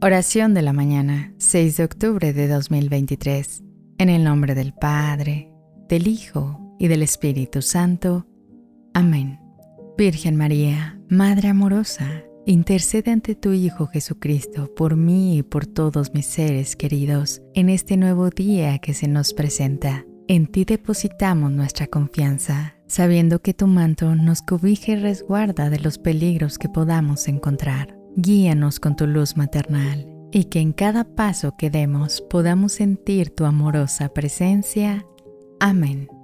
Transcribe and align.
Oración 0.00 0.52
de 0.52 0.62
la 0.62 0.72
mañana, 0.72 1.32
6 1.38 1.76
de 1.76 1.84
octubre 1.84 2.32
de 2.32 2.48
2023. 2.48 3.62
En 3.98 4.08
el 4.08 4.24
nombre 4.24 4.56
del 4.56 4.74
Padre, 4.74 5.52
del 5.88 6.08
Hijo 6.08 6.76
y 6.80 6.88
del 6.88 7.04
Espíritu 7.04 7.62
Santo. 7.62 8.26
Amén. 8.94 9.38
Virgen 9.96 10.34
María, 10.34 10.98
Madre 11.08 11.50
amorosa, 11.50 12.24
intercede 12.46 13.12
ante 13.12 13.36
tu 13.36 13.52
Hijo 13.52 13.86
Jesucristo 13.86 14.74
por 14.74 14.96
mí 14.96 15.38
y 15.38 15.42
por 15.44 15.66
todos 15.66 16.12
mis 16.14 16.26
seres 16.26 16.74
queridos 16.74 17.40
en 17.54 17.68
este 17.68 17.96
nuevo 17.96 18.30
día 18.30 18.80
que 18.80 18.94
se 18.94 19.06
nos 19.06 19.32
presenta. 19.32 20.04
En 20.26 20.46
ti 20.46 20.64
depositamos 20.64 21.52
nuestra 21.52 21.86
confianza, 21.86 22.74
sabiendo 22.88 23.40
que 23.40 23.54
tu 23.54 23.68
manto 23.68 24.16
nos 24.16 24.42
cobija 24.42 24.92
y 24.92 24.96
resguarda 24.96 25.70
de 25.70 25.78
los 25.78 25.98
peligros 25.98 26.58
que 26.58 26.68
podamos 26.68 27.28
encontrar. 27.28 28.01
Guíanos 28.16 28.78
con 28.78 28.94
tu 28.94 29.06
luz 29.06 29.36
maternal 29.36 30.06
y 30.32 30.44
que 30.44 30.60
en 30.60 30.72
cada 30.72 31.04
paso 31.04 31.54
que 31.56 31.70
demos 31.70 32.20
podamos 32.20 32.72
sentir 32.72 33.30
tu 33.30 33.44
amorosa 33.44 34.10
presencia. 34.10 35.06
Amén. 35.60 36.21